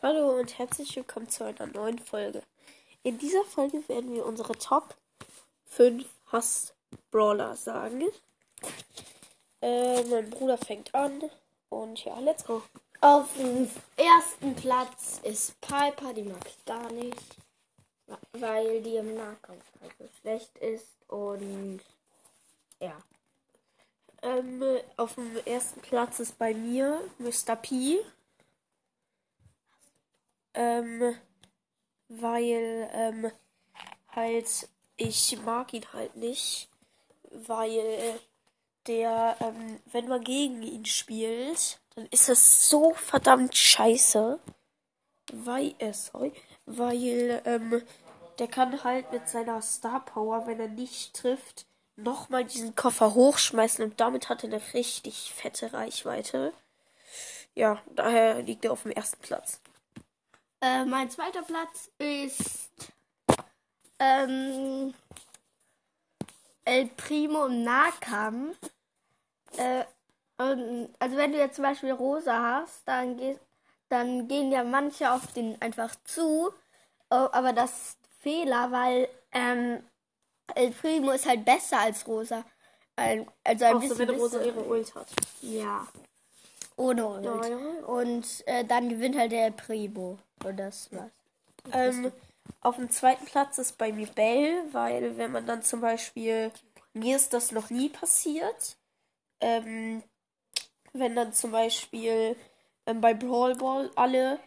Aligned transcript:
Hallo 0.00 0.38
und 0.38 0.56
herzlich 0.60 0.94
willkommen 0.94 1.28
zu 1.28 1.42
einer 1.42 1.66
neuen 1.66 1.98
Folge. 1.98 2.44
In 3.02 3.18
dieser 3.18 3.42
Folge 3.42 3.82
werden 3.88 4.14
wir 4.14 4.24
unsere 4.24 4.52
Top 4.52 4.94
5 5.70 6.06
Hass-Brawler 6.30 7.56
sagen. 7.56 8.04
Äh, 9.60 10.04
mein 10.04 10.30
Bruder 10.30 10.56
fängt 10.56 10.94
an 10.94 11.24
und 11.68 12.04
ja, 12.04 12.16
let's 12.20 12.44
go. 12.44 12.62
Auf 13.00 13.26
dem 13.36 13.68
ersten 13.96 14.54
Platz 14.54 15.18
ist 15.24 15.60
Piper, 15.60 16.14
die 16.14 16.22
mag 16.22 16.46
ich 16.46 16.64
gar 16.64 16.92
nicht, 16.92 17.36
weil 18.34 18.80
die 18.82 18.94
im 18.94 19.16
Nahkampf 19.16 19.64
halt 19.80 19.94
so 19.98 20.06
schlecht 20.20 20.56
ist 20.58 20.86
und 21.08 21.80
ja. 22.78 22.96
Ähm, 24.22 24.62
auf 24.96 25.16
dem 25.16 25.36
ersten 25.44 25.80
Platz 25.80 26.20
ist 26.20 26.38
bei 26.38 26.54
mir 26.54 27.00
Mr. 27.18 27.56
P. 27.56 27.98
Ähm, 30.58 31.14
weil, 32.08 32.90
ähm, 32.92 33.30
halt, 34.08 34.68
ich 34.96 35.38
mag 35.44 35.72
ihn 35.72 35.84
halt 35.92 36.16
nicht, 36.16 36.68
weil 37.30 38.18
der, 38.88 39.36
ähm, 39.38 39.78
wenn 39.92 40.08
man 40.08 40.24
gegen 40.24 40.62
ihn 40.64 40.84
spielt, 40.84 41.78
dann 41.94 42.06
ist 42.06 42.28
das 42.28 42.68
so 42.68 42.92
verdammt 42.94 43.54
scheiße, 43.54 44.40
weil, 45.32 45.76
äh, 45.78 45.92
sorry, 45.92 46.32
weil, 46.66 47.40
ähm, 47.44 47.80
der 48.40 48.48
kann 48.48 48.82
halt 48.82 49.12
mit 49.12 49.28
seiner 49.28 49.62
Star 49.62 50.04
Power, 50.04 50.48
wenn 50.48 50.58
er 50.58 50.66
nicht 50.66 51.14
trifft, 51.14 51.66
nochmal 51.94 52.44
diesen 52.44 52.74
Koffer 52.74 53.14
hochschmeißen 53.14 53.84
und 53.84 54.00
damit 54.00 54.28
hat 54.28 54.42
er 54.42 54.52
eine 54.52 54.74
richtig 54.74 55.32
fette 55.32 55.72
Reichweite. 55.72 56.52
Ja, 57.54 57.80
daher 57.94 58.42
liegt 58.42 58.64
er 58.64 58.72
auf 58.72 58.82
dem 58.82 58.92
ersten 58.92 59.20
Platz. 59.20 59.60
Äh, 60.60 60.84
mein 60.84 61.08
zweiter 61.10 61.42
Platz 61.42 61.90
ist 61.98 62.70
ähm, 63.98 64.92
El 66.64 66.86
Primo 66.96 67.46
im 67.46 67.62
Nahkampf. 67.62 68.56
Äh, 69.56 69.84
und, 70.38 70.88
also 70.98 71.16
wenn 71.16 71.32
du 71.32 71.38
jetzt 71.38 71.56
zum 71.56 71.64
Beispiel 71.64 71.92
Rosa 71.92 72.60
hast, 72.60 72.82
dann, 72.86 73.16
geh, 73.16 73.36
dann 73.88 74.28
gehen 74.28 74.52
ja 74.52 74.64
manche 74.64 75.10
auf 75.10 75.32
den 75.32 75.60
einfach 75.60 75.94
zu. 76.04 76.52
Oh, 77.10 77.28
aber 77.32 77.52
das 77.52 77.70
ist 77.70 77.98
Fehler, 78.20 78.70
weil 78.70 79.08
ähm, 79.32 79.82
El 80.54 80.72
Primo 80.72 81.12
ist 81.12 81.26
halt 81.26 81.44
besser 81.44 81.80
als 81.80 82.06
Rosa. 82.06 82.44
Ein, 82.96 83.30
also 83.44 83.64
ein 83.64 83.76
Auch 83.76 83.80
bisschen 83.80 83.96
so, 83.96 84.08
wenn 84.08 84.18
Rosa 84.18 84.42
ihre 84.42 84.64
Ult 84.64 84.94
hat. 84.94 85.08
Ja. 85.40 85.86
Ohne 86.76 87.06
Ult. 87.06 87.24
Ja, 87.24 87.46
ja. 87.46 87.56
Und 87.86 88.46
äh, 88.46 88.64
dann 88.64 88.88
gewinnt 88.88 89.16
halt 89.16 89.32
der 89.32 89.52
Primo. 89.52 90.18
Und 90.44 90.56
das 90.56 90.92
war's. 90.92 91.10
Ähm, 91.72 92.12
auf 92.60 92.76
dem 92.76 92.90
zweiten 92.90 93.26
Platz 93.26 93.58
ist 93.58 93.78
bei 93.78 93.92
mir 93.92 94.06
Bell, 94.06 94.62
weil 94.72 95.16
wenn 95.16 95.32
man 95.32 95.46
dann 95.46 95.62
zum 95.62 95.80
Beispiel, 95.80 96.50
mir 96.92 97.16
ist 97.16 97.32
das 97.32 97.52
noch 97.52 97.70
nie 97.70 97.88
passiert, 97.88 98.76
ähm, 99.40 100.02
wenn 100.92 101.14
dann 101.14 101.32
zum 101.32 101.52
Beispiel 101.52 102.36
ähm, 102.86 103.00
bei 103.00 103.14
Brawl 103.14 103.54
Ball 103.56 103.90
alle 103.94 104.38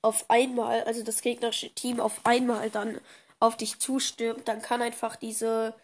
auf 0.00 0.28
einmal, 0.28 0.82
also 0.84 1.02
das 1.04 1.22
gegnerische 1.22 1.72
Team 1.74 2.00
auf 2.00 2.20
einmal 2.24 2.70
dann 2.70 3.00
auf 3.38 3.56
dich 3.56 3.78
zustürmt, 3.78 4.48
dann 4.48 4.62
kann 4.62 4.82
einfach 4.82 5.16
diese, 5.16 5.74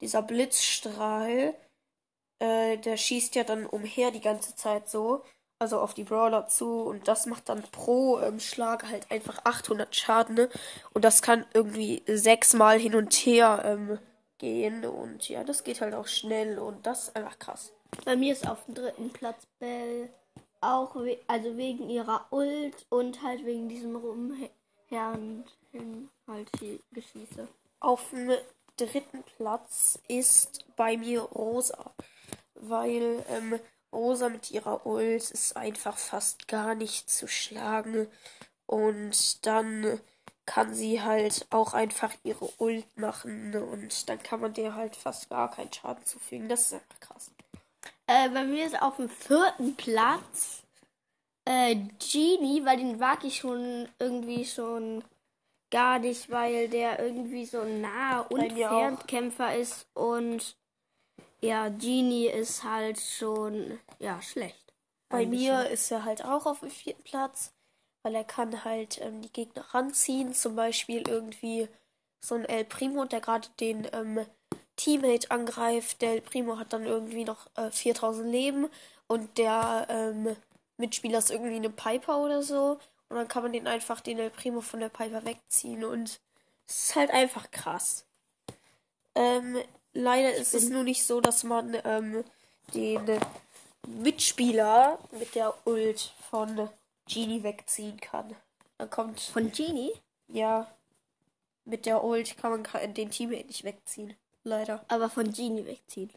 dieser 0.00 0.22
Blitzstrahl, 0.22 1.54
äh, 2.40 2.78
der 2.78 2.96
schießt 2.96 3.34
ja 3.34 3.44
dann 3.44 3.66
umher 3.66 4.10
die 4.10 4.20
ganze 4.20 4.56
Zeit 4.56 4.88
so, 4.88 5.22
also 5.58 5.80
auf 5.80 5.94
die 5.94 6.04
Brawler 6.04 6.46
zu 6.46 6.82
und 6.82 7.08
das 7.08 7.26
macht 7.26 7.48
dann 7.48 7.62
pro 7.72 8.20
ähm, 8.20 8.40
Schlag 8.40 8.88
halt 8.88 9.10
einfach 9.10 9.40
800 9.44 9.94
Schaden 9.94 10.34
ne? 10.36 10.48
und 10.94 11.04
das 11.04 11.22
kann 11.22 11.44
irgendwie 11.52 12.02
sechsmal 12.06 12.78
hin 12.78 12.94
und 12.94 13.12
her 13.14 13.62
ähm, 13.64 13.98
gehen 14.38 14.84
und 14.84 15.28
ja, 15.28 15.44
das 15.44 15.64
geht 15.64 15.80
halt 15.80 15.94
auch 15.94 16.06
schnell 16.06 16.58
und 16.58 16.86
das 16.86 17.04
ist 17.04 17.16
einfach 17.16 17.38
krass. 17.38 17.72
Bei 18.04 18.16
mir 18.16 18.32
ist 18.32 18.48
auf 18.48 18.64
dem 18.66 18.74
dritten 18.74 19.10
Platz 19.10 19.46
Bell. 19.58 20.10
Auch 20.60 20.96
we 20.96 21.18
also 21.28 21.56
wegen 21.56 21.88
ihrer 21.88 22.26
Ult 22.30 22.86
und 22.88 23.22
halt 23.22 23.44
wegen 23.44 23.68
diesem 23.68 23.94
Rumherren 23.94 25.44
hin 25.70 26.08
halt 26.26 26.48
die 26.60 26.80
Geschieße. 26.92 27.46
Auf 27.80 28.10
dem 28.10 28.32
dritten 28.76 29.22
Platz 29.36 29.98
ist 30.08 30.64
bei 30.76 30.96
mir 30.96 31.20
Rosa, 31.20 31.92
weil 32.54 33.24
ähm, 33.28 33.58
Rosa 33.92 34.28
mit 34.28 34.50
ihrer 34.50 34.86
Ult 34.86 35.30
ist 35.30 35.56
einfach 35.56 35.96
fast 35.96 36.48
gar 36.48 36.74
nicht 36.74 37.10
zu 37.10 37.26
schlagen 37.26 38.06
und 38.66 39.46
dann 39.46 40.00
kann 40.46 40.74
sie 40.74 41.02
halt 41.02 41.46
auch 41.50 41.74
einfach 41.74 42.12
ihre 42.22 42.48
Ult 42.58 42.96
machen 42.96 43.54
und 43.54 44.08
dann 44.08 44.22
kann 44.22 44.40
man 44.40 44.54
der 44.54 44.74
halt 44.74 44.96
fast 44.96 45.28
gar 45.28 45.50
keinen 45.50 45.72
Schaden 45.72 46.04
zufügen. 46.04 46.48
Das 46.48 46.66
ist 46.66 46.74
einfach 46.74 47.00
krass. 47.00 47.30
Äh, 48.06 48.30
bei 48.30 48.44
mir 48.44 48.66
ist 48.66 48.80
auf 48.80 48.96
dem 48.96 49.10
vierten 49.10 49.76
Platz 49.76 50.62
äh, 51.44 51.76
Genie, 51.98 52.64
weil 52.64 52.78
den 52.78 52.98
mag 52.98 53.24
ich 53.24 53.36
schon 53.36 53.88
irgendwie 53.98 54.44
schon 54.46 55.04
gar 55.70 55.98
nicht, 55.98 56.30
weil 56.30 56.68
der 56.68 56.98
irgendwie 56.98 57.44
so 57.44 57.64
nah 57.64 58.20
und. 58.20 58.52
Fernkämpfer 58.52 59.54
ist 59.54 59.86
und 59.94 60.56
ja, 61.40 61.68
Genie 61.68 62.26
ist 62.26 62.64
halt 62.64 63.00
schon 63.00 63.78
ja 63.98 64.20
schlecht. 64.22 64.72
Bei 65.08 65.24
mir 65.24 65.68
ist 65.70 65.90
er 65.90 66.04
halt 66.04 66.24
auch 66.24 66.44
auf 66.46 66.60
dem 66.60 66.70
vierten 66.70 67.02
Platz, 67.02 67.52
weil 68.02 68.14
er 68.14 68.24
kann 68.24 68.64
halt 68.64 69.00
ähm, 69.00 69.22
die 69.22 69.32
Gegner 69.32 69.64
ranziehen. 69.72 70.34
Zum 70.34 70.54
Beispiel 70.54 71.08
irgendwie 71.08 71.68
so 72.20 72.34
ein 72.34 72.44
El 72.44 72.64
Primo, 72.64 73.04
der 73.06 73.20
gerade 73.20 73.48
den 73.60 73.86
ähm, 73.92 74.26
Teammate 74.76 75.30
angreift. 75.30 76.02
Der 76.02 76.12
El 76.12 76.20
Primo 76.20 76.58
hat 76.58 76.72
dann 76.72 76.84
irgendwie 76.84 77.24
noch 77.24 77.48
äh, 77.56 77.70
4000 77.70 78.30
Leben 78.30 78.68
und 79.06 79.38
der 79.38 79.86
ähm, 79.88 80.36
Mitspieler 80.76 81.18
ist 81.18 81.30
irgendwie 81.30 81.56
eine 81.56 81.70
Piper 81.70 82.18
oder 82.18 82.42
so. 82.42 82.78
Und 83.08 83.16
dann 83.16 83.28
kann 83.28 83.42
man 83.42 83.52
den 83.52 83.66
einfach 83.66 84.00
den 84.00 84.18
El 84.18 84.30
Primo 84.30 84.60
von 84.60 84.80
der 84.80 84.90
Piper 84.90 85.24
wegziehen 85.24 85.84
und 85.84 86.20
es 86.66 86.90
ist 86.90 86.96
halt 86.96 87.10
einfach 87.10 87.50
krass. 87.50 88.04
Ähm, 89.14 89.56
leider 89.98 90.34
ist 90.34 90.54
es 90.54 90.68
nur 90.68 90.84
nicht 90.84 91.04
so, 91.04 91.20
dass 91.20 91.44
man 91.44 91.76
ähm, 91.84 92.24
den 92.74 93.20
Mitspieler 93.86 94.98
mit 95.12 95.34
der 95.34 95.54
Ult 95.66 96.12
von 96.30 96.68
Genie 97.06 97.42
wegziehen 97.42 97.98
kann. 98.00 98.34
Dann 98.78 98.90
kommt, 98.90 99.20
Von 99.20 99.50
Genie? 99.50 99.92
ja, 100.28 100.70
mit 101.64 101.84
der 101.84 102.04
Ult 102.04 102.36
kann 102.38 102.50
man 102.50 102.94
den 102.94 103.10
Teammate 103.10 103.46
nicht 103.46 103.64
wegziehen. 103.64 104.14
Leider. 104.44 104.84
Aber 104.88 105.10
von 105.10 105.32
Genie 105.32 105.66
wegziehen. 105.66 106.12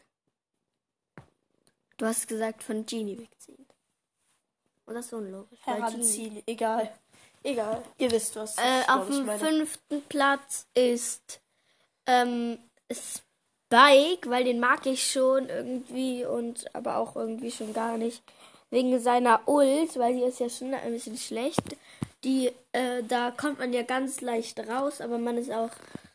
Du 1.96 2.06
hast 2.06 2.28
gesagt, 2.28 2.62
von 2.62 2.86
Genie 2.86 3.18
wegziehen. 3.18 3.66
Und 4.86 4.94
das 4.94 5.06
ist 5.06 5.12
unlogisch. 5.12 5.60
Heranziehen, 5.64 6.42
egal. 6.46 6.92
Egal. 7.42 7.82
Ihr 7.98 8.10
wisst 8.10 8.36
was. 8.36 8.56
Äh, 8.56 8.84
auf 8.88 9.08
dem 9.08 9.28
fünften 9.28 10.02
Platz 10.02 10.66
ist 10.74 11.40
ähm, 12.06 12.58
Spike, 13.72 14.28
weil 14.28 14.44
den 14.44 14.60
mag 14.60 14.84
ich 14.84 15.10
schon 15.10 15.48
irgendwie 15.48 16.26
und 16.26 16.66
aber 16.74 16.98
auch 16.98 17.16
irgendwie 17.16 17.50
schon 17.50 17.72
gar 17.72 17.96
nicht. 17.96 18.22
Wegen 18.70 18.98
seiner 19.00 19.40
Ult, 19.46 19.98
weil 19.98 20.14
die 20.14 20.22
ist 20.22 20.40
ja 20.40 20.50
schon 20.50 20.74
ein 20.74 20.92
bisschen 20.92 21.16
schlecht. 21.16 21.76
Die, 22.22 22.52
äh, 22.72 23.02
da 23.08 23.30
kommt 23.30 23.58
man 23.58 23.72
ja 23.72 23.82
ganz 23.82 24.20
leicht 24.20 24.60
raus, 24.60 25.00
aber 25.00 25.16
man 25.16 25.38
ist 25.38 25.50
auch 25.50 25.70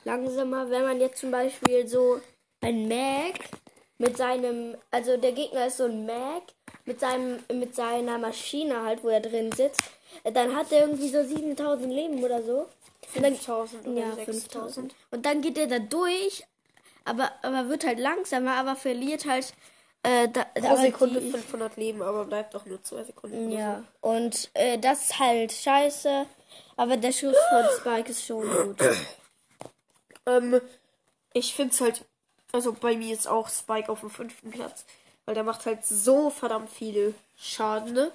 langsamer. 0.05 0.69
Wenn 0.69 0.83
man 0.83 0.99
jetzt 0.99 1.19
zum 1.19 1.31
Beispiel 1.31 1.87
so 1.87 2.21
ein 2.61 2.87
Mag 2.87 3.39
mit 3.97 4.17
seinem, 4.17 4.75
also 4.91 5.17
der 5.17 5.31
Gegner 5.31 5.67
ist 5.67 5.77
so 5.77 5.85
ein 5.85 6.05
Mag 6.05 6.43
mit 6.85 6.99
seinem, 6.99 7.39
mit 7.51 7.75
seiner 7.75 8.19
Maschine 8.19 8.83
halt, 8.83 9.03
wo 9.03 9.09
er 9.09 9.19
drin 9.19 9.51
sitzt, 9.51 9.81
äh, 10.23 10.31
dann 10.31 10.55
hat 10.55 10.71
er 10.71 10.81
irgendwie 10.81 11.09
so 11.09 11.23
7000 11.23 11.91
Leben 11.91 12.23
oder 12.23 12.43
so. 12.43 12.67
Und 13.15 13.23
dann, 13.23 13.35
5000 13.35 13.87
oder 13.87 13.99
ja, 13.99 14.11
6000. 14.13 14.51
5000. 14.51 14.95
Und 15.09 15.25
dann 15.25 15.41
geht 15.41 15.57
er 15.57 15.67
da 15.67 15.79
durch, 15.79 16.43
aber, 17.07 17.31
aber 17.41 17.69
wird 17.69 17.85
halt 17.85 17.99
langsamer, 17.99 18.53
aber 18.55 18.75
verliert 18.75 19.25
halt 19.25 19.53
äh, 20.03 20.27
da, 20.29 20.43
Pro 20.43 20.75
Sekunde 20.77 21.19
die- 21.21 21.31
500 21.31 21.75
Leben, 21.77 22.01
aber 22.01 22.25
bleibt 22.25 22.53
doch 22.53 22.65
nur 22.65 22.81
2 22.83 23.03
Sekunden. 23.03 23.51
Ja, 23.51 23.83
und 24.01 24.49
äh, 24.53 24.77
das 24.77 25.05
ist 25.05 25.19
halt 25.19 25.51
scheiße, 25.51 26.25
aber 26.77 26.97
der 26.97 27.11
Schuss 27.11 27.35
von 27.49 27.65
Spike 27.79 28.11
ist 28.11 28.25
schon 28.25 28.41
gut. 28.49 28.79
so. 28.79 28.85
Ähm, 30.25 30.59
ich 31.31 31.53
finde 31.55 31.73
es 31.73 31.79
halt, 31.79 32.03
also 32.51 32.73
bei 32.73 32.97
mir 32.97 33.13
ist 33.13 33.27
auch 33.29 33.47
Spike 33.47 33.89
auf 33.89 34.01
dem 34.01 34.09
fünften 34.09 34.51
Platz, 34.51 34.83
weil 35.25 35.35
der 35.35 35.45
macht 35.45 35.65
halt 35.65 35.85
so 35.85 36.29
verdammt 36.29 36.69
viele 36.69 37.13
Schaden. 37.37 37.93
Ne? 37.93 38.11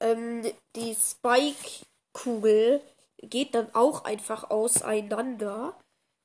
Ähm, 0.00 0.50
die 0.76 0.94
Spike-Kugel 0.94 2.80
geht 3.22 3.54
dann 3.54 3.68
auch 3.74 4.04
einfach 4.04 4.50
auseinander 4.50 5.74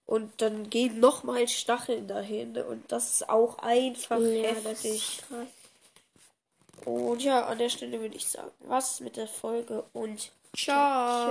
und 0.06 0.42
dann 0.42 0.69
gehen 0.69 1.00
nochmal 1.00 1.48
Stacheln 1.48 2.07
dahin 2.07 2.57
und 2.57 2.92
das 2.92 3.12
ist 3.12 3.30
auch 3.30 3.57
einfach 3.60 4.19
Ja, 4.19 4.50
heftig. 4.50 5.22
Und 6.86 7.24
ja, 7.24 7.46
an 7.46 7.57
der 7.57 7.69
Stelle 7.69 8.00
würde 8.00 8.16
ich 8.16 8.28
sagen, 8.28 8.52
was 8.60 9.00
mit 9.00 9.18
der 9.18 9.28
Folge 9.28 9.84
und 9.94 10.31
ciao. 10.56 11.24